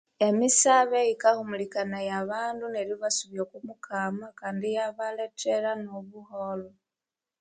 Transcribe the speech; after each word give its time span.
Emisabe 0.27 0.99
yi 1.07 1.15
kahumulikanaya 1.21 2.13
abandu 2.23 2.63
neri 2.69 2.93
basubya 3.01 3.39
oko 3.45 3.57
mukama 3.67 4.25
kandi 4.39 4.63
iya 4.71 4.87
balethera 4.97 5.71
no 5.83 5.91
obuholho 5.99 6.71